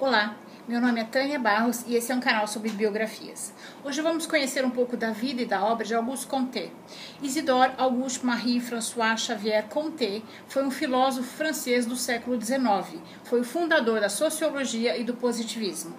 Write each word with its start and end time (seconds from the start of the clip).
Olá, 0.00 0.36
meu 0.68 0.80
nome 0.80 1.00
é 1.00 1.04
Tânia 1.04 1.40
Barros 1.40 1.84
e 1.84 1.96
esse 1.96 2.12
é 2.12 2.14
um 2.14 2.20
canal 2.20 2.46
sobre 2.46 2.70
biografias. 2.70 3.52
Hoje 3.84 4.00
vamos 4.00 4.26
conhecer 4.26 4.64
um 4.64 4.70
pouco 4.70 4.96
da 4.96 5.10
vida 5.10 5.42
e 5.42 5.44
da 5.44 5.64
obra 5.64 5.84
de 5.84 5.92
Auguste 5.92 6.28
Comte. 6.28 6.70
Isidore 7.20 7.72
Auguste 7.76 8.24
Marie 8.24 8.60
François 8.60 9.20
Xavier 9.20 9.64
Comte 9.64 10.22
foi 10.46 10.64
um 10.64 10.70
filósofo 10.70 11.26
francês 11.26 11.84
do 11.84 11.96
século 11.96 12.40
XIX. 12.40 13.02
Foi 13.24 13.40
o 13.40 13.44
fundador 13.44 13.98
da 13.98 14.08
sociologia 14.08 14.96
e 14.96 15.02
do 15.02 15.14
positivismo. 15.14 15.96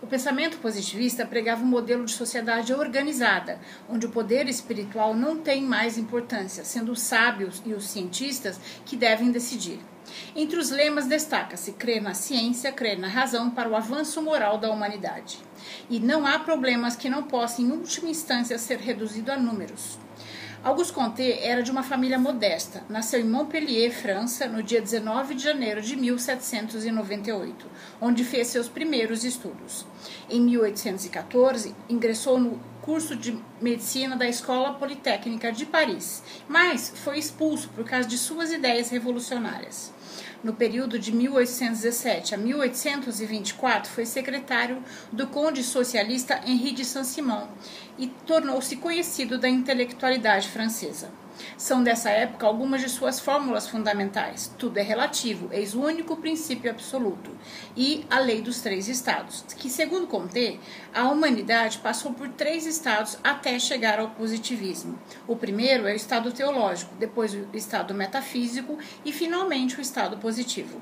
O 0.00 0.06
pensamento 0.06 0.58
positivista 0.58 1.26
pregava 1.26 1.64
um 1.64 1.66
modelo 1.66 2.04
de 2.04 2.12
sociedade 2.12 2.72
organizada, 2.72 3.58
onde 3.88 4.06
o 4.06 4.10
poder 4.10 4.48
espiritual 4.48 5.12
não 5.12 5.38
tem 5.38 5.60
mais 5.62 5.98
importância, 5.98 6.64
sendo 6.64 6.92
os 6.92 7.00
sábios 7.00 7.60
e 7.66 7.72
os 7.72 7.88
cientistas 7.88 8.60
que 8.84 8.96
devem 8.96 9.32
decidir. 9.32 9.80
Entre 10.34 10.58
os 10.58 10.70
lemas 10.70 11.06
destaca-se 11.06 11.72
crer 11.72 12.00
na 12.00 12.14
ciência, 12.14 12.72
crer 12.72 12.98
na 12.98 13.08
razão 13.08 13.50
para 13.50 13.68
o 13.68 13.76
avanço 13.76 14.22
moral 14.22 14.58
da 14.58 14.70
humanidade. 14.70 15.38
E 15.88 16.00
não 16.00 16.26
há 16.26 16.38
problemas 16.38 16.96
que 16.96 17.10
não 17.10 17.22
possam, 17.22 17.64
em 17.64 17.72
última 17.72 18.10
instância, 18.10 18.58
ser 18.58 18.78
reduzidos 18.78 19.34
a 19.34 19.36
números. 19.36 19.98
Auguste 20.62 20.92
Comte 20.92 21.32
era 21.40 21.62
de 21.62 21.70
uma 21.70 21.82
família 21.82 22.18
modesta. 22.18 22.84
Nasceu 22.86 23.18
em 23.18 23.24
Montpellier, 23.24 23.90
França, 23.90 24.46
no 24.46 24.62
dia 24.62 24.82
19 24.82 25.34
de 25.34 25.42
janeiro 25.42 25.80
de 25.80 25.96
1798, 25.96 27.66
onde 27.98 28.22
fez 28.24 28.48
seus 28.48 28.68
primeiros 28.68 29.24
estudos. 29.24 29.86
Em 30.28 30.38
1814, 30.38 31.74
ingressou 31.88 32.38
no 32.38 32.60
curso 32.82 33.16
de 33.16 33.38
medicina 33.58 34.16
da 34.16 34.28
Escola 34.28 34.74
Politécnica 34.74 35.50
de 35.50 35.64
Paris, 35.64 36.22
mas 36.46 36.92
foi 36.94 37.18
expulso 37.18 37.70
por 37.70 37.84
causa 37.84 38.06
de 38.06 38.18
suas 38.18 38.52
ideias 38.52 38.90
revolucionárias. 38.90 39.94
No 40.42 40.54
período 40.54 40.98
de 40.98 41.12
1817 41.12 42.34
a 42.34 42.38
1824, 42.38 43.90
foi 43.90 44.06
secretário 44.06 44.82
do 45.12 45.26
conde 45.26 45.62
socialista 45.62 46.40
Henri 46.46 46.72
de 46.72 46.84
Saint-Simon 46.84 47.48
e 47.98 48.06
tornou-se 48.06 48.76
conhecido 48.76 49.38
da 49.38 49.48
intelectualidade 49.48 50.48
francesa. 50.48 51.10
São 51.56 51.82
dessa 51.82 52.10
época 52.10 52.46
algumas 52.46 52.80
de 52.80 52.88
suas 52.88 53.20
fórmulas 53.20 53.68
fundamentais. 53.68 54.54
Tudo 54.58 54.78
é 54.78 54.82
relativo, 54.82 55.48
eis 55.52 55.74
o 55.74 55.82
único 55.82 56.16
princípio 56.16 56.70
absoluto. 56.70 57.30
E 57.76 58.04
a 58.10 58.18
lei 58.18 58.42
dos 58.42 58.60
três 58.60 58.88
estados, 58.88 59.44
que, 59.56 59.70
segundo 59.70 60.06
Comte, 60.06 60.60
a 60.92 61.08
humanidade 61.08 61.78
passou 61.78 62.12
por 62.12 62.28
três 62.28 62.66
estados 62.66 63.18
até 63.22 63.58
chegar 63.58 63.98
ao 63.98 64.10
positivismo. 64.10 64.98
O 65.26 65.36
primeiro 65.36 65.86
é 65.86 65.92
o 65.92 65.96
estado 65.96 66.32
teológico, 66.32 66.94
depois 66.96 67.34
o 67.34 67.46
estado 67.54 67.94
metafísico 67.94 68.78
e, 69.04 69.12
finalmente, 69.12 69.78
o 69.78 69.80
estado 69.80 70.16
positivo. 70.18 70.80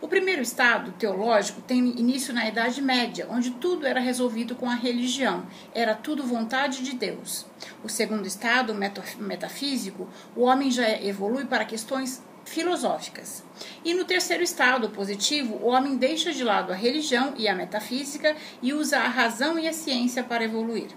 O 0.00 0.08
primeiro 0.08 0.42
estado 0.42 0.92
teológico 0.92 1.60
tem 1.60 1.78
início 1.78 2.32
na 2.32 2.48
Idade 2.48 2.80
Média, 2.80 3.26
onde 3.30 3.50
tudo 3.52 3.86
era 3.86 4.00
resolvido 4.00 4.54
com 4.54 4.68
a 4.68 4.74
religião, 4.74 5.46
era 5.74 5.94
tudo 5.94 6.22
vontade 6.22 6.82
de 6.82 6.94
Deus. 6.94 7.46
O 7.84 7.88
segundo 7.88 8.26
estado, 8.26 8.74
metafísico, 9.18 10.08
o 10.34 10.42
homem 10.42 10.70
já 10.70 10.88
evolui 11.02 11.44
para 11.44 11.64
questões 11.64 12.22
filosóficas. 12.44 13.44
E 13.84 13.94
no 13.94 14.04
terceiro 14.04 14.42
estado, 14.42 14.90
positivo, 14.90 15.56
o 15.62 15.68
homem 15.68 15.96
deixa 15.96 16.32
de 16.32 16.42
lado 16.42 16.72
a 16.72 16.76
religião 16.76 17.34
e 17.36 17.48
a 17.48 17.54
metafísica 17.54 18.36
e 18.62 18.72
usa 18.72 18.98
a 18.98 19.08
razão 19.08 19.58
e 19.58 19.68
a 19.68 19.72
ciência 19.72 20.24
para 20.24 20.44
evoluir. 20.44 20.88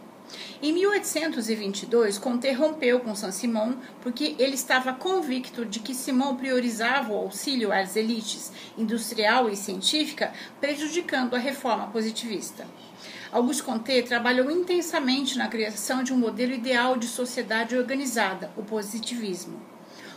Em 0.65 0.71
1822, 0.71 2.17
Comte 2.17 2.49
rompeu 2.53 3.01
com 3.01 3.13
Saint-Simon 3.13 3.73
porque 4.01 4.33
ele 4.39 4.55
estava 4.55 4.93
convicto 4.93 5.65
de 5.65 5.81
que 5.81 5.93
Simon 5.93 6.37
priorizava 6.37 7.11
o 7.11 7.17
auxílio 7.17 7.69
às 7.73 7.97
elites 7.97 8.49
industrial 8.77 9.49
e 9.49 9.57
científica, 9.57 10.31
prejudicando 10.61 11.35
a 11.35 11.37
reforma 11.37 11.87
positivista. 11.87 12.65
Auguste 13.29 13.61
Comte 13.61 14.03
trabalhou 14.03 14.49
intensamente 14.49 15.37
na 15.37 15.49
criação 15.49 16.01
de 16.01 16.13
um 16.13 16.17
modelo 16.17 16.53
ideal 16.53 16.95
de 16.95 17.07
sociedade 17.07 17.75
organizada, 17.75 18.49
o 18.55 18.63
positivismo. 18.63 19.61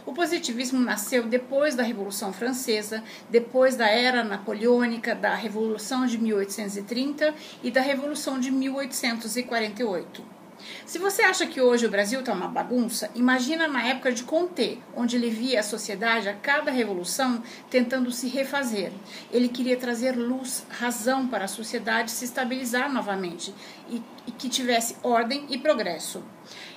O 0.06 0.12
positivismo 0.12 0.78
nasceu 0.78 1.24
depois 1.24 1.74
da 1.74 1.82
Revolução 1.82 2.32
Francesa, 2.32 3.02
depois 3.28 3.74
da 3.74 3.88
era 3.88 4.22
napoleônica, 4.22 5.12
da 5.12 5.34
Revolução 5.34 6.06
de 6.06 6.16
1830 6.16 7.34
e 7.64 7.72
da 7.72 7.80
Revolução 7.80 8.38
de 8.38 8.52
1848. 8.52 10.35
Se 10.84 10.98
você 10.98 11.22
acha 11.22 11.46
que 11.46 11.60
hoje 11.60 11.86
o 11.86 11.90
Brasil 11.90 12.20
está 12.20 12.32
uma 12.32 12.48
bagunça, 12.48 13.10
imagina 13.14 13.66
na 13.66 13.86
época 13.86 14.12
de 14.12 14.22
Comte, 14.22 14.80
onde 14.94 15.16
ele 15.16 15.30
via 15.30 15.60
a 15.60 15.62
sociedade 15.62 16.28
a 16.28 16.34
cada 16.34 16.70
revolução 16.70 17.42
tentando 17.70 18.10
se 18.12 18.28
refazer. 18.28 18.92
Ele 19.32 19.48
queria 19.48 19.76
trazer 19.76 20.16
luz, 20.16 20.64
razão 20.68 21.26
para 21.26 21.44
a 21.44 21.48
sociedade 21.48 22.10
se 22.10 22.24
estabilizar 22.24 22.92
novamente 22.92 23.54
e, 23.90 24.02
e 24.26 24.32
que 24.32 24.48
tivesse 24.48 24.96
ordem 25.02 25.46
e 25.48 25.58
progresso. 25.58 26.22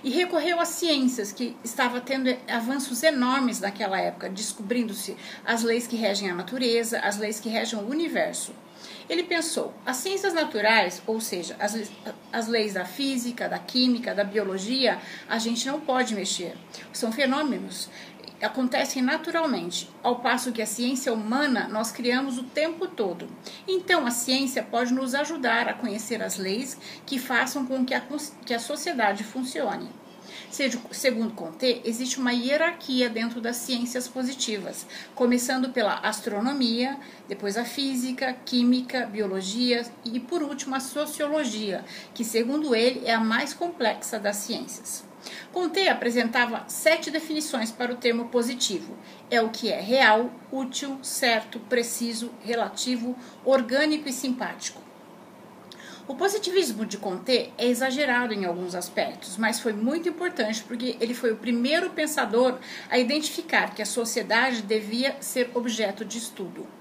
E 0.04 0.10
recorreu 0.10 0.60
às 0.60 0.70
ciências, 0.70 1.32
que 1.32 1.56
estava 1.64 2.00
tendo 2.00 2.36
avanços 2.48 3.04
enormes 3.04 3.60
naquela 3.60 4.00
época, 4.00 4.30
descobrindo-se 4.30 5.16
as 5.46 5.64
leis 5.64 5.88
que 5.88 5.96
regem 5.96 6.30
a 6.30 6.36
natureza, 6.36 7.00
as 7.00 7.18
leis 7.18 7.40
que 7.40 7.50
regem 7.50 7.80
o 7.80 7.88
universo. 7.88 8.54
Ele 9.10 9.24
pensou: 9.24 9.74
as 9.86 9.98
ciências 9.98 10.34
naturais, 10.34 11.02
ou 11.08 11.20
seja, 11.20 11.56
as, 11.60 11.76
as 12.32 12.48
leis 12.48 12.74
da 12.74 12.86
física, 12.86 13.50
da 13.50 13.60
química, 13.60 14.14
da 14.14 14.24
biologia, 14.24 15.00
a 15.28 15.38
gente 15.40 15.68
não 15.68 15.82
pode 15.82 16.16
mexer. 16.16 16.56
São 16.94 17.12
fenômenos 17.12 17.90
acontecem 18.46 19.02
naturalmente, 19.02 19.90
ao 20.02 20.20
passo 20.20 20.52
que 20.52 20.62
a 20.62 20.66
ciência 20.66 21.14
humana 21.14 21.68
nós 21.68 21.92
criamos 21.92 22.38
o 22.38 22.44
tempo 22.44 22.88
todo. 22.88 23.28
Então, 23.68 24.06
a 24.06 24.12
ciência 24.12 24.64
pode 24.64 24.94
nos 24.94 25.14
ajudar 25.14 25.68
a 25.68 25.74
conhecer 25.74 26.22
as 26.22 26.38
leis 26.38 26.78
que 27.06 27.20
façam 27.20 27.66
com 27.66 27.86
que 27.86 27.94
a, 27.94 28.04
que 28.46 28.54
a 28.54 28.60
sociedade 28.60 29.24
funcione. 29.24 29.90
Segundo 30.92 31.34
Comte, 31.34 31.82
existe 31.86 32.20
uma 32.20 32.34
hierarquia 32.34 33.10
dentro 33.10 33.40
das 33.40 33.58
ciências 33.58 34.08
positivas, 34.08 34.86
começando 35.14 35.70
pela 35.70 35.96
astronomia, 36.00 36.98
depois 37.28 37.58
a 37.58 37.66
física, 37.66 38.36
química, 38.46 39.06
biologia 39.06 39.86
e, 40.04 40.20
por 40.20 40.42
último, 40.42 40.76
a 40.76 40.80
sociologia, 40.80 41.84
que, 42.14 42.24
segundo 42.24 42.76
ele, 42.76 43.06
é 43.06 43.14
a 43.14 43.20
mais 43.20 43.54
complexa 43.54 44.20
das 44.20 44.38
ciências. 44.38 45.09
Comte 45.52 45.88
apresentava 45.88 46.64
sete 46.68 47.12
definições 47.12 47.72
para 47.72 47.94
o 47.94 47.98
termo 47.98 48.30
positivo. 48.30 48.98
É 49.30 49.42
o 49.42 49.50
que 49.50 49.72
é 49.72 49.80
real, 49.80 50.32
útil, 50.52 51.00
certo, 51.02 51.60
preciso, 51.60 52.32
relativo, 52.42 53.16
orgânico 53.44 54.08
e 54.08 54.14
simpático. 54.14 54.82
O 56.10 56.16
positivismo 56.16 56.88
de 56.88 56.98
Comte 56.98 57.54
é 57.56 57.68
exagerado 57.68 58.34
em 58.34 58.44
alguns 58.44 58.74
aspectos, 58.74 59.38
mas 59.38 59.60
foi 59.60 59.74
muito 59.74 60.10
importante 60.10 60.64
porque 60.64 60.98
ele 61.00 61.14
foi 61.14 61.32
o 61.32 61.38
primeiro 61.38 61.92
pensador 61.92 62.58
a 62.90 62.98
identificar 62.98 63.76
que 63.76 63.82
a 63.84 63.86
sociedade 63.86 64.64
devia 64.64 65.18
ser 65.22 65.52
objeto 65.54 66.04
de 66.04 66.18
estudo. 66.18 66.79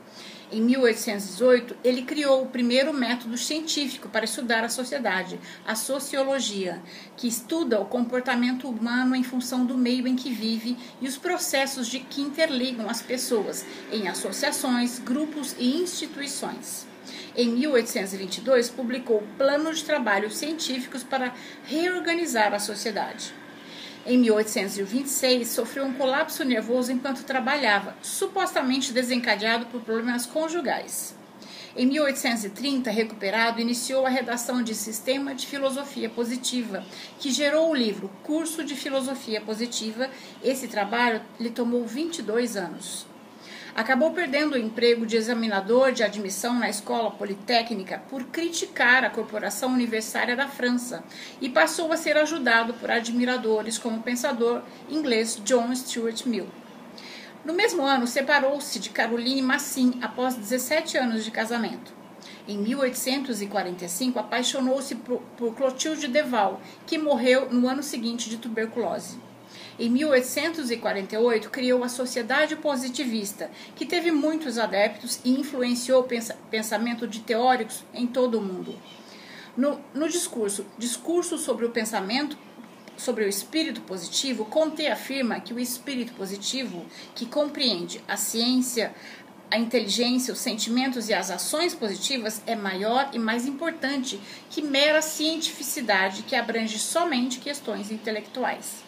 Em 0.50 0.62
1818, 0.62 1.76
ele 1.84 2.03
criou 2.03 2.42
o 2.42 2.47
primeiro 2.47 2.91
método 2.94 3.36
científico 3.36 4.09
para 4.09 4.25
estudar 4.25 4.64
a 4.64 4.69
sociedade, 4.70 5.38
a 5.66 5.75
sociologia, 5.75 6.81
que 7.19 7.28
estuda 7.28 7.78
o 7.78 7.84
comportamento 7.84 8.66
humano 8.66 9.14
em 9.14 9.22
função 9.22 9.66
do 9.66 9.76
meio 9.76 10.09
em 10.09 10.16
que 10.16 10.32
vive 10.32 10.75
e 11.03 11.06
os 11.06 11.19
processos 11.19 11.86
de 11.86 12.00
que 12.00 12.22
interligam 12.22 12.88
as 12.88 13.03
pessoas 13.03 13.66
em 13.92 14.09
associações, 14.09 14.98
grupos 14.98 15.54
e 15.59 15.76
instituições. 15.82 16.86
Em 17.36 17.50
1822, 17.50 18.70
publicou 18.70 19.22
Planos 19.36 19.78
de 19.78 19.84
Trabalhos 19.84 20.38
Científicos 20.38 21.03
para 21.03 21.34
reorganizar 21.66 22.54
a 22.54 22.59
sociedade. 22.59 23.34
Em 24.11 24.17
1826, 24.17 25.47
sofreu 25.49 25.85
um 25.85 25.93
colapso 25.93 26.43
nervoso 26.43 26.91
enquanto 26.91 27.25
trabalhava, 27.25 27.95
supostamente 28.01 28.91
desencadeado 28.91 29.67
por 29.67 29.83
problemas 29.83 30.25
conjugais. 30.25 31.15
Em 31.77 31.84
1830, 31.84 32.91
recuperado, 32.91 33.60
iniciou 33.60 34.07
a 34.07 34.09
redação 34.09 34.63
de 34.63 34.75
Sistema 34.75 35.34
de 35.34 35.47
Filosofia 35.47 36.09
Positiva, 36.09 36.83
que 37.21 37.31
gerou 37.31 37.71
o 37.71 37.75
livro 37.75 38.10
Curso 38.22 38.65
de 38.65 38.75
Filosofia 38.75 39.43
Positiva. 39.43 40.09
Esse 40.43 40.69
trabalho 40.69 41.21
lhe 41.39 41.51
tomou 41.51 41.87
22 41.87 42.57
anos. 42.57 43.07
Acabou 43.78 44.10
perdendo 44.10 44.54
o 44.54 44.59
emprego 44.59 45.07
de 45.07 45.16
examinador 45.16 45.92
de 45.92 46.03
admissão 46.03 46.53
na 46.59 46.69
escola 46.69 47.13
politécnica 47.13 48.03
por 48.10 48.25
criticar 48.25 49.04
a 49.04 49.09
Corporação 49.09 49.72
Universitária 49.72 50.34
da 50.34 50.48
França 50.48 51.04
e 51.41 51.48
passou 51.48 51.92
a 51.92 51.97
ser 51.97 52.16
ajudado 52.16 52.75
por 52.75 52.91
admiradores 52.91 53.78
como 53.78 53.98
o 53.98 54.03
pensador 54.03 54.63
inglês 54.91 55.41
John 55.45 55.72
Stuart 55.72 56.27
Mill. 56.27 56.48
No 57.45 57.54
mesmo 57.54 57.84
ano, 57.84 58.09
separou-se 58.09 58.80
de 58.80 58.91
Caroline 58.91 59.42
Massin 59.42 59.97
após 60.03 60.34
17 60.34 60.98
anos 60.98 61.25
de 61.25 61.30
casamento. 61.30 61.95
Em 62.48 62.59
1845, 62.59 64.19
apaixonou-se 64.19 64.97
por, 64.97 65.22
Clotilde 65.54 66.09
Deval, 66.09 66.60
que 66.84 66.98
morreu 66.98 67.48
no 67.53 67.69
ano 67.69 67.84
seguinte 67.84 68.28
de 68.28 68.39
tuberculose. 68.39 69.28
Em 69.78 69.89
1848, 69.91 71.51
criou 71.51 71.84
a 71.84 71.89
Sociedade 71.89 72.57
Positivista, 72.57 73.48
que 73.77 73.86
teve 73.86 74.10
muitos 74.10 74.59
adeptos 74.59 75.21
e 75.25 75.30
influenciou 75.30 76.01
o 76.03 76.09
pensamento 76.51 77.07
de 77.07 77.21
teóricos 77.21 77.84
em 77.95 78.04
todo 78.04 78.39
o 78.39 78.42
mundo. 78.42 78.75
No, 79.57 79.78
no 79.95 80.09
discurso 80.09 80.66
Discurso 80.77 81.39
sobre 81.39 81.65
o 81.65 81.71
Pensamento 81.71 82.36
sobre 82.97 83.25
o 83.25 83.28
espírito 83.28 83.80
positivo, 83.83 84.45
Conte 84.45 84.84
afirma 84.89 85.39
que 85.39 85.54
o 85.54 85.60
espírito 85.60 86.13
positivo, 86.15 86.84
que 87.15 87.27
compreende 87.27 88.03
a 88.09 88.16
ciência, 88.16 88.92
a 89.48 89.57
inteligência, 89.57 90.34
os 90.34 90.41
sentimentos 90.41 91.09
e 91.09 91.15
as 91.15 91.30
ações 91.30 91.72
positivas, 91.72 92.42
é 92.45 92.57
maior 92.57 93.10
e 93.13 93.19
mais 93.19 93.47
importante 93.47 94.21
que 94.51 94.60
mera 94.60 95.01
cientificidade 95.01 96.25
que 96.25 96.34
abrange 96.34 96.80
somente 96.80 97.39
questões 97.39 97.92
intelectuais. 97.92 98.88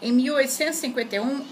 Em 0.00 0.12
1851, 0.12 1.44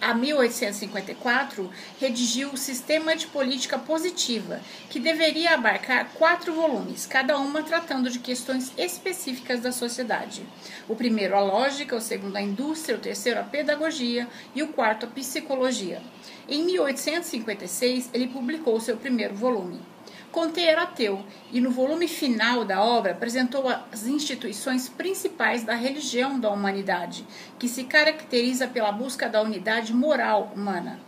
a 0.00 0.14
1854, 0.14 1.70
redigiu 2.00 2.50
o 2.50 2.56
Sistema 2.56 3.16
de 3.16 3.26
Política 3.26 3.76
Positiva, 3.76 4.60
que 4.88 5.00
deveria 5.00 5.54
abarcar 5.54 6.10
quatro 6.14 6.52
volumes, 6.52 7.06
cada 7.06 7.36
uma 7.38 7.62
tratando 7.62 8.08
de 8.08 8.20
questões 8.20 8.72
específicas 8.76 9.60
da 9.60 9.72
sociedade. 9.72 10.46
O 10.88 10.94
primeiro, 10.94 11.36
a 11.36 11.40
lógica, 11.40 11.96
o 11.96 12.00
segundo, 12.00 12.36
a 12.36 12.42
indústria, 12.42 12.96
o 12.96 13.00
terceiro, 13.00 13.40
a 13.40 13.44
pedagogia 13.44 14.28
e 14.54 14.62
o 14.62 14.68
quarto, 14.68 15.06
a 15.06 15.08
psicologia. 15.08 16.00
Em 16.48 16.64
1856, 16.64 18.10
ele 18.12 18.28
publicou 18.28 18.80
seu 18.80 18.96
primeiro 18.96 19.34
volume. 19.34 19.91
Conte 20.32 20.60
era 20.60 20.82
ateu 20.84 21.22
e, 21.52 21.60
no 21.60 21.70
volume 21.70 22.08
final 22.08 22.64
da 22.64 22.82
obra, 22.82 23.12
apresentou 23.12 23.68
as 23.68 24.06
instituições 24.06 24.88
principais 24.88 25.62
da 25.62 25.74
religião 25.74 26.40
da 26.40 26.50
humanidade, 26.50 27.26
que 27.58 27.68
se 27.68 27.84
caracteriza 27.84 28.66
pela 28.66 28.90
busca 28.90 29.28
da 29.28 29.42
unidade 29.42 29.92
moral 29.92 30.50
humana. 30.56 30.98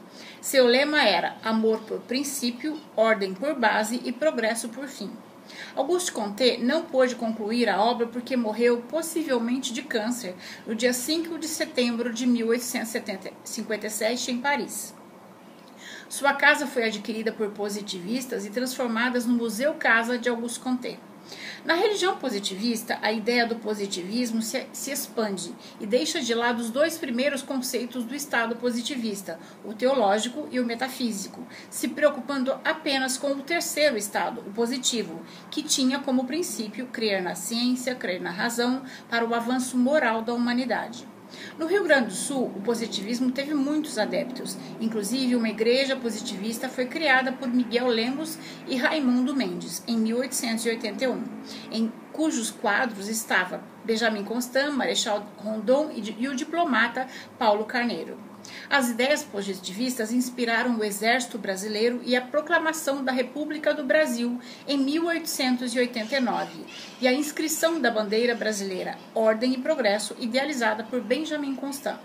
Seu 0.42 0.66
lema 0.66 1.02
era 1.02 1.38
amor 1.42 1.80
por 1.80 2.00
princípio, 2.00 2.78
ordem 2.94 3.32
por 3.32 3.54
base 3.54 3.98
e 4.04 4.12
progresso 4.12 4.68
por 4.68 4.88
fim. 4.88 5.10
Auguste 5.74 6.12
Comte 6.12 6.58
não 6.58 6.82
pôde 6.82 7.16
concluir 7.16 7.66
a 7.66 7.82
obra 7.82 8.06
porque 8.06 8.36
morreu 8.36 8.82
possivelmente 8.82 9.72
de 9.72 9.80
câncer 9.80 10.34
no 10.66 10.74
dia 10.74 10.92
5 10.92 11.38
de 11.38 11.48
setembro 11.48 12.12
de 12.12 12.26
1857 12.26 14.32
em 14.32 14.38
Paris. 14.38 14.94
Sua 16.08 16.34
casa 16.34 16.66
foi 16.66 16.84
adquirida 16.84 17.32
por 17.32 17.50
positivistas 17.50 18.44
e 18.44 18.50
transformada 18.50 19.18
no 19.20 19.34
Museu 19.34 19.74
Casa 19.74 20.18
de 20.18 20.28
Auguste 20.28 20.60
Comte. 20.60 20.98
Na 21.64 21.74
religião 21.74 22.18
positivista, 22.18 22.98
a 23.00 23.10
ideia 23.10 23.46
do 23.46 23.56
positivismo 23.56 24.42
se, 24.42 24.66
se, 24.72 24.90
expande 24.90 25.54
e 25.80 25.86
deixa 25.86 26.20
de 26.20 26.34
lado 26.34 26.60
os 26.60 26.68
dois 26.68 26.98
primeiros 26.98 27.40
conceitos 27.40 28.04
do 28.04 28.14
Estado 28.14 28.56
positivista, 28.56 29.38
o 29.64 29.72
teológico 29.72 30.46
e 30.50 30.60
o 30.60 30.66
metafísico, 30.66 31.46
se 31.70 31.88
preocupando 31.88 32.52
apenas 32.62 33.16
com 33.16 33.32
o 33.32 33.42
terceiro 33.42 33.96
estado, 33.96 34.42
o 34.46 34.52
positivo, 34.52 35.22
que 35.50 35.62
tinha 35.62 35.98
como 35.98 36.26
princípio 36.26 36.86
crer 36.88 37.22
na 37.22 37.34
ciência, 37.34 37.94
crer 37.94 38.20
na 38.20 38.30
razão, 38.30 38.82
para 39.08 39.26
o 39.26 39.34
avanço 39.34 39.78
moral 39.78 40.20
da 40.20 40.34
humanidade. 40.34 41.13
No 41.58 41.66
Rio 41.66 41.84
Grande 41.84 42.08
do 42.08 42.14
Sul, 42.14 42.52
o 42.54 42.60
positivismo 42.60 43.30
teve 43.30 43.54
muitos 43.54 43.98
adeptos. 43.98 44.56
Inclusive, 44.80 45.36
uma 45.36 45.48
igreja 45.48 45.96
positivista 45.96 46.68
foi 46.68 46.86
criada 46.86 47.32
por 47.32 47.48
Miguel 47.48 47.86
Lemos 47.86 48.38
e 48.66 48.76
Raimundo 48.76 49.34
Mendes 49.34 49.82
em 49.86 49.96
1881, 49.96 51.22
em 51.70 51.92
cujos 52.12 52.50
quadros 52.50 53.08
estava 53.08 53.73
Benjamin 53.84 54.24
Constant, 54.24 54.72
Marechal 54.72 55.26
Rondon 55.36 55.90
e 55.92 56.28
o 56.28 56.34
diplomata 56.34 57.06
Paulo 57.38 57.64
Carneiro. 57.64 58.18
As 58.68 58.90
ideias 58.90 59.22
positivistas 59.22 60.12
inspiraram 60.12 60.76
o 60.76 60.84
Exército 60.84 61.38
Brasileiro 61.38 62.00
e 62.04 62.16
a 62.16 62.22
proclamação 62.22 63.02
da 63.02 63.12
República 63.12 63.72
do 63.72 63.84
Brasil 63.84 64.40
em 64.66 64.78
1889 64.78 66.64
e 67.00 67.08
a 67.08 67.12
inscrição 67.12 67.80
da 67.80 67.90
bandeira 67.90 68.34
brasileira 68.34 68.98
Ordem 69.14 69.54
e 69.54 69.58
Progresso, 69.58 70.16
idealizada 70.18 70.84
por 70.84 71.00
Benjamin 71.00 71.54
Constant. 71.54 71.98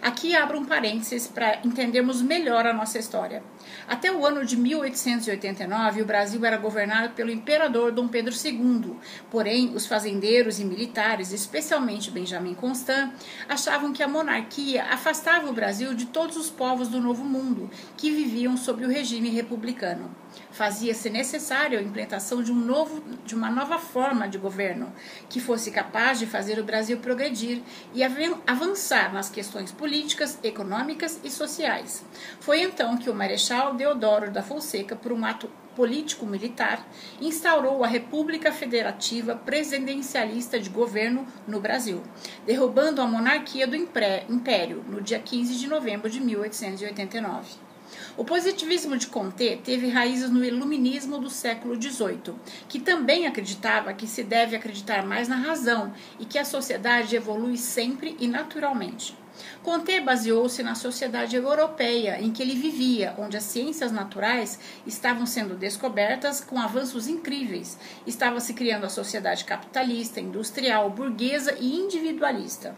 Aqui 0.00 0.34
abro 0.34 0.58
um 0.58 0.64
parênteses 0.64 1.26
para 1.26 1.60
entendermos 1.64 2.22
melhor 2.22 2.66
a 2.66 2.72
nossa 2.72 2.98
história. 2.98 3.42
Até 3.86 4.12
o 4.12 4.24
ano 4.24 4.44
de 4.44 4.56
1889, 4.56 6.02
o 6.02 6.04
Brasil 6.04 6.44
era 6.44 6.56
governado 6.56 7.14
pelo 7.14 7.30
imperador 7.30 7.92
Dom 7.92 8.08
Pedro 8.08 8.34
II. 8.34 8.96
Porém, 9.30 9.72
os 9.74 9.86
fazendeiros 9.86 10.60
e 10.60 10.64
militares, 10.64 11.32
especialmente 11.32 12.10
Benjamin 12.10 12.54
Constant, 12.54 13.12
achavam 13.48 13.92
que 13.92 14.02
a 14.02 14.08
monarquia 14.08 14.84
afastava 14.84 15.48
o 15.48 15.52
Brasil 15.52 15.94
de 15.94 16.06
todos 16.06 16.36
os 16.36 16.50
povos 16.50 16.88
do 16.88 17.00
Novo 17.00 17.24
Mundo 17.24 17.70
que 17.96 18.10
viviam 18.10 18.56
sob 18.56 18.84
o 18.84 18.88
regime 18.88 19.28
republicano. 19.30 20.10
Fazia-se 20.50 21.10
necessária 21.10 21.78
a 21.78 21.82
implantação 21.82 22.42
de, 22.42 22.52
um 22.52 22.54
novo, 22.54 23.02
de 23.24 23.34
uma 23.34 23.50
nova 23.50 23.78
forma 23.78 24.28
de 24.28 24.38
governo 24.38 24.92
que 25.28 25.40
fosse 25.40 25.70
capaz 25.70 26.18
de 26.18 26.26
fazer 26.26 26.58
o 26.58 26.64
Brasil 26.64 26.98
progredir 26.98 27.62
e 27.94 28.02
avançar 28.46 29.12
nas 29.12 29.30
questões 29.30 29.72
políticas, 29.72 30.38
econômicas 30.42 31.20
e 31.22 31.30
sociais. 31.30 32.04
Foi 32.40 32.62
então 32.62 32.96
que 32.96 33.10
o 33.10 33.14
Marechal 33.14 33.57
Deodoro 33.76 34.30
da 34.30 34.42
Fonseca, 34.42 34.94
por 34.94 35.12
um 35.12 35.24
ato 35.24 35.50
político-militar, 35.74 36.86
instaurou 37.20 37.84
a 37.84 37.88
República 37.88 38.52
Federativa 38.52 39.34
Presidencialista 39.34 40.58
de 40.58 40.70
Governo 40.70 41.26
no 41.46 41.60
Brasil, 41.60 42.02
derrubando 42.46 43.02
a 43.02 43.06
monarquia 43.06 43.66
do 43.66 43.76
Império 43.76 44.84
no 44.88 45.00
dia 45.00 45.18
15 45.18 45.56
de 45.56 45.66
novembro 45.66 46.08
de 46.08 46.20
1889. 46.20 47.68
O 48.16 48.24
positivismo 48.24 48.96
de 48.96 49.06
Comte 49.06 49.60
teve 49.64 49.88
raízes 49.88 50.30
no 50.30 50.44
iluminismo 50.44 51.18
do 51.18 51.30
século 51.30 51.80
XVIII, 51.80 52.34
que 52.68 52.80
também 52.80 53.26
acreditava 53.26 53.92
que 53.92 54.06
se 54.06 54.22
deve 54.22 54.54
acreditar 54.54 55.04
mais 55.04 55.28
na 55.28 55.36
razão 55.36 55.92
e 56.18 56.24
que 56.24 56.38
a 56.38 56.44
sociedade 56.44 57.16
evolui 57.16 57.56
sempre 57.56 58.16
e 58.20 58.28
naturalmente. 58.28 59.16
Comte 59.62 60.00
baseou-se 60.00 60.62
na 60.62 60.74
sociedade 60.74 61.36
europeia 61.36 62.20
em 62.20 62.32
que 62.32 62.42
ele 62.42 62.54
vivia, 62.54 63.14
onde 63.18 63.36
as 63.36 63.44
ciências 63.44 63.92
naturais 63.92 64.58
estavam 64.86 65.26
sendo 65.26 65.54
descobertas 65.54 66.40
com 66.40 66.58
avanços 66.58 67.08
incríveis. 67.08 67.78
Estava 68.06 68.40
se 68.40 68.54
criando 68.54 68.84
a 68.84 68.90
sociedade 68.90 69.44
capitalista, 69.44 70.20
industrial, 70.20 70.90
burguesa 70.90 71.56
e 71.58 71.76
individualista. 71.76 72.74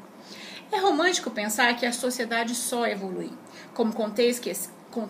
É 0.72 0.78
romântico 0.78 1.30
pensar 1.30 1.76
que 1.76 1.84
a 1.84 1.92
sociedade 1.92 2.54
só 2.54 2.86
evolui. 2.86 3.30
Como 3.74 3.92
Comte 3.92 4.22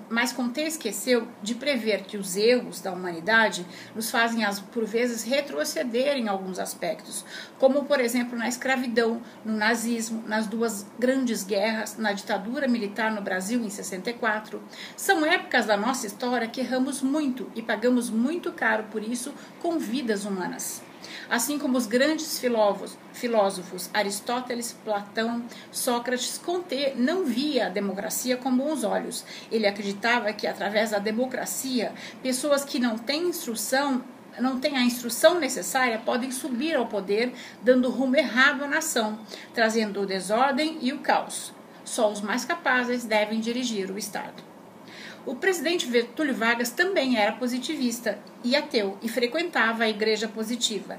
mas 0.08 0.32
Comte 0.32 0.60
esqueceu 0.60 1.26
de 1.42 1.54
prever 1.54 2.02
que 2.02 2.16
os 2.16 2.36
erros 2.36 2.80
da 2.80 2.92
humanidade 2.92 3.66
nos 3.94 4.10
fazem, 4.10 4.44
por 4.72 4.84
vezes, 4.84 5.22
retroceder 5.22 6.16
em 6.16 6.28
alguns 6.28 6.58
aspectos, 6.58 7.24
como, 7.58 7.84
por 7.84 8.00
exemplo, 8.00 8.38
na 8.38 8.48
escravidão, 8.48 9.22
no 9.44 9.56
nazismo, 9.56 10.22
nas 10.26 10.46
duas 10.46 10.86
grandes 10.98 11.42
guerras, 11.42 11.96
na 11.96 12.12
ditadura 12.12 12.68
militar 12.68 13.12
no 13.12 13.22
Brasil 13.22 13.62
em 13.62 13.70
64. 13.70 14.62
São 14.96 15.24
épocas 15.24 15.66
da 15.66 15.76
nossa 15.76 16.06
história 16.06 16.48
que 16.48 16.60
erramos 16.60 17.02
muito 17.02 17.50
e 17.54 17.62
pagamos 17.62 18.10
muito 18.10 18.52
caro 18.52 18.84
por 18.90 19.02
isso 19.02 19.32
com 19.60 19.78
vidas 19.78 20.24
humanas. 20.24 20.89
Assim 21.30 21.60
como 21.60 21.78
os 21.78 21.86
grandes 21.86 22.40
filósofos, 22.40 22.98
filósofos 23.12 23.88
Aristóteles, 23.94 24.76
Platão, 24.84 25.44
Sócrates, 25.70 26.36
Comte 26.36 26.92
não 26.96 27.24
via 27.24 27.66
a 27.66 27.68
democracia 27.68 28.36
com 28.36 28.54
bons 28.54 28.82
olhos. 28.82 29.24
Ele 29.48 29.64
acreditava 29.64 30.32
que 30.32 30.48
através 30.48 30.90
da 30.90 30.98
democracia, 30.98 31.92
pessoas 32.20 32.64
que 32.64 32.80
não 32.80 32.98
têm 32.98 33.28
instrução 33.28 34.02
não 34.40 34.58
têm 34.58 34.76
a 34.76 34.82
instrução 34.82 35.38
necessária 35.38 35.98
podem 35.98 36.30
subir 36.30 36.74
ao 36.74 36.86
poder, 36.86 37.32
dando 37.62 37.90
rumo 37.90 38.16
errado 38.16 38.64
à 38.64 38.66
nação, 38.66 39.18
trazendo 39.52 40.00
o 40.00 40.06
desordem 40.06 40.78
e 40.80 40.92
o 40.92 41.00
caos. 41.00 41.52
Só 41.84 42.10
os 42.10 42.20
mais 42.20 42.44
capazes 42.44 43.04
devem 43.04 43.40
dirigir 43.40 43.90
o 43.90 43.98
Estado. 43.98 44.49
O 45.26 45.34
presidente 45.34 45.90
Getúlio 45.90 46.34
Vargas 46.34 46.70
também 46.70 47.18
era 47.18 47.32
positivista 47.32 48.18
e 48.42 48.56
ateu 48.56 48.96
e 49.02 49.08
frequentava 49.08 49.84
a 49.84 49.88
igreja 49.88 50.26
positiva. 50.26 50.98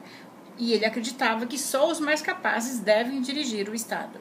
E 0.60 0.74
ele 0.74 0.86
acreditava 0.86 1.48
que 1.48 1.58
só 1.58 1.90
os 1.90 2.00
mais 2.00 2.22
capazes 2.22 2.80
devem 2.80 3.20
dirigir 3.20 3.68
o 3.68 3.74
Estado. 3.74 4.20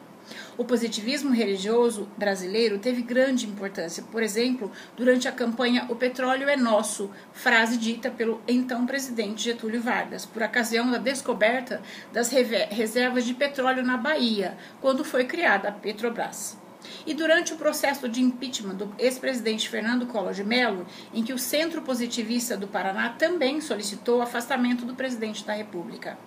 O 0.57 0.65
positivismo 0.65 1.33
religioso 1.33 2.09
brasileiro 2.17 2.79
teve 2.79 3.03
grande 3.03 3.47
importância, 3.47 4.03
por 4.11 4.23
exemplo, 4.23 4.71
durante 4.97 5.29
a 5.29 5.33
campanha 5.33 5.87
O 5.89 5.97
Petróleo 5.97 6.49
é 6.49 6.57
Nosso, 6.57 7.11
frase 7.33 7.77
dita 7.77 8.11
pelo 8.11 8.41
então 8.49 8.87
presidente 8.87 9.45
Getúlio 9.45 9.83
Vargas, 9.83 10.25
por 10.25 10.43
ocasião 10.43 10.91
da 10.91 10.99
descoberta 10.99 11.83
das 12.13 12.31
reservas 12.31 13.25
de 13.25 13.35
petróleo 13.35 13.83
na 13.83 13.97
Bahia, 13.97 14.57
quando 14.81 15.05
foi 15.05 15.25
criada 15.25 15.69
a 15.69 15.73
Petrobras. 15.73 16.57
E 17.07 17.15
durante 17.15 17.53
o 17.53 17.57
processo 17.57 18.09
de 18.09 18.23
impeachment 18.23 18.75
do 18.75 18.95
ex-presidente 18.99 19.69
Fernando 19.69 20.07
Collor 20.07 20.33
de 20.33 20.45
Mello, 20.45 20.87
em 21.13 21.23
que 21.23 21.33
o 21.33 21.39
Centro 21.39 21.83
Positivista 21.83 22.57
do 22.57 22.69
Paraná 22.69 23.11
também 23.11 23.61
solicitou 23.61 24.19
o 24.19 24.23
afastamento 24.23 24.85
do 24.85 24.95
presidente 24.95 25.45
da 25.45 25.53
República. 25.53 26.19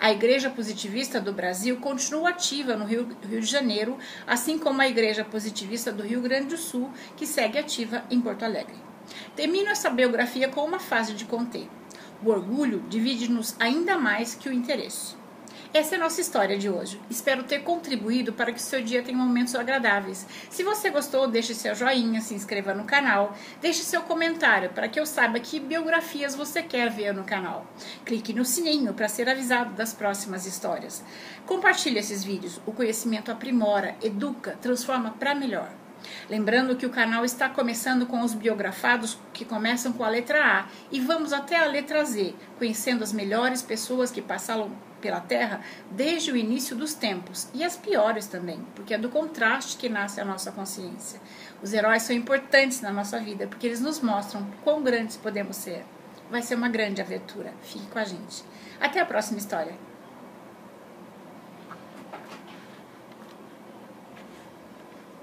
A 0.00 0.10
Igreja 0.10 0.48
Positivista 0.48 1.20
do 1.20 1.32
Brasil 1.32 1.76
continua 1.78 2.30
ativa 2.30 2.76
no 2.76 2.84
Rio, 2.84 3.08
Rio 3.28 3.40
de 3.40 3.46
Janeiro, 3.46 3.98
assim 4.26 4.58
como 4.58 4.80
a 4.80 4.88
Igreja 4.88 5.24
Positivista 5.24 5.92
do 5.92 6.02
Rio 6.02 6.20
Grande 6.20 6.48
do 6.48 6.56
Sul, 6.56 6.90
que 7.16 7.26
segue 7.26 7.58
ativa 7.58 8.04
em 8.10 8.20
Porto 8.20 8.44
Alegre. 8.44 8.76
Termino 9.34 9.70
essa 9.70 9.90
biografia 9.90 10.48
com 10.48 10.64
uma 10.64 10.78
fase 10.78 11.14
de 11.14 11.24
conter. 11.24 11.68
O 12.24 12.30
orgulho 12.30 12.82
divide-nos 12.88 13.54
ainda 13.60 13.96
mais 13.96 14.34
que 14.34 14.48
o 14.48 14.52
interesse. 14.52 15.17
Essa 15.74 15.96
é 15.96 15.98
a 15.98 16.00
nossa 16.00 16.18
história 16.18 16.56
de 16.56 16.70
hoje. 16.70 16.98
Espero 17.10 17.42
ter 17.42 17.58
contribuído 17.58 18.32
para 18.32 18.50
que 18.52 18.58
o 18.58 18.62
seu 18.62 18.82
dia 18.82 19.02
tenha 19.02 19.18
momentos 19.18 19.54
agradáveis. 19.54 20.26
Se 20.48 20.62
você 20.62 20.88
gostou, 20.88 21.28
deixe 21.28 21.54
seu 21.54 21.74
joinha, 21.74 22.22
se 22.22 22.32
inscreva 22.32 22.72
no 22.72 22.84
canal, 22.84 23.36
deixe 23.60 23.82
seu 23.82 24.00
comentário 24.00 24.70
para 24.70 24.88
que 24.88 24.98
eu 24.98 25.04
saiba 25.04 25.38
que 25.38 25.60
biografias 25.60 26.34
você 26.34 26.62
quer 26.62 26.88
ver 26.88 27.12
no 27.12 27.22
canal. 27.22 27.66
Clique 28.02 28.32
no 28.32 28.46
sininho 28.46 28.94
para 28.94 29.08
ser 29.08 29.28
avisado 29.28 29.74
das 29.74 29.92
próximas 29.92 30.46
histórias. 30.46 31.04
Compartilhe 31.44 31.98
esses 31.98 32.24
vídeos. 32.24 32.58
O 32.64 32.72
conhecimento 32.72 33.30
aprimora, 33.30 33.94
educa, 34.02 34.56
transforma 34.62 35.10
para 35.18 35.34
melhor. 35.34 35.70
Lembrando 36.30 36.76
que 36.76 36.86
o 36.86 36.90
canal 36.90 37.26
está 37.26 37.46
começando 37.46 38.06
com 38.06 38.22
os 38.22 38.32
biografados 38.32 39.18
que 39.34 39.44
começam 39.44 39.92
com 39.92 40.02
a 40.02 40.08
letra 40.08 40.42
A 40.42 40.66
e 40.90 40.98
vamos 40.98 41.30
até 41.30 41.56
a 41.56 41.66
letra 41.66 42.04
Z, 42.04 42.34
conhecendo 42.56 43.04
as 43.04 43.12
melhores 43.12 43.60
pessoas 43.60 44.10
que 44.10 44.22
passaram 44.22 44.87
pela 44.98 45.20
Terra 45.20 45.60
desde 45.90 46.30
o 46.30 46.36
início 46.36 46.76
dos 46.76 46.94
tempos 46.94 47.48
e 47.54 47.64
as 47.64 47.76
piores 47.76 48.26
também, 48.26 48.64
porque 48.74 48.94
é 48.94 48.98
do 48.98 49.08
contraste 49.08 49.76
que 49.76 49.88
nasce 49.88 50.20
a 50.20 50.24
nossa 50.24 50.52
consciência. 50.52 51.20
Os 51.62 51.72
heróis 51.72 52.02
são 52.02 52.14
importantes 52.14 52.80
na 52.80 52.92
nossa 52.92 53.18
vida 53.18 53.46
porque 53.46 53.66
eles 53.66 53.80
nos 53.80 54.00
mostram 54.00 54.46
quão 54.62 54.82
grandes 54.82 55.16
podemos 55.16 55.56
ser. 55.56 55.84
Vai 56.30 56.42
ser 56.42 56.54
uma 56.54 56.68
grande 56.68 57.00
aventura. 57.00 57.52
Fique 57.62 57.86
com 57.86 57.98
a 57.98 58.04
gente. 58.04 58.44
Até 58.80 59.00
a 59.00 59.06
próxima 59.06 59.38
história. 59.38 59.87